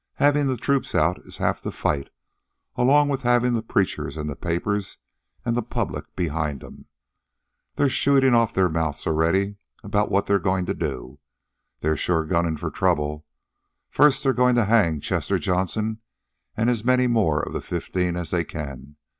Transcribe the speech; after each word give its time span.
Havin' 0.15 0.47
the 0.47 0.57
troops 0.57 0.95
out 0.95 1.19
is 1.27 1.37
half 1.37 1.61
the 1.61 1.71
fight, 1.71 2.09
along 2.75 3.07
with 3.07 3.21
havin' 3.21 3.53
the 3.53 3.61
preachers 3.61 4.17
an' 4.17 4.25
the 4.25 4.35
papers 4.35 4.97
an' 5.45 5.53
the 5.53 5.61
public 5.61 6.15
behind 6.15 6.63
'em. 6.63 6.87
They're 7.75 7.87
shootin' 7.87 8.33
off 8.33 8.51
their 8.55 8.67
mouths 8.67 9.05
already 9.05 9.57
about 9.83 10.09
what 10.09 10.25
they're 10.25 10.39
goin' 10.39 10.65
to 10.65 10.73
do. 10.73 11.19
They're 11.81 11.97
sure 11.97 12.25
gunning 12.25 12.57
for 12.57 12.71
trouble. 12.71 13.27
First, 13.91 14.23
they're 14.23 14.33
goin' 14.33 14.55
to 14.55 14.65
hang 14.65 15.01
Chester 15.01 15.37
Johnson 15.37 16.01
an' 16.57 16.67
as 16.67 16.83
many 16.83 17.05
more 17.05 17.39
of 17.39 17.53
the 17.53 17.61
fifteen 17.61 18.15
as 18.15 18.31
they 18.31 18.43
can. 18.43 18.95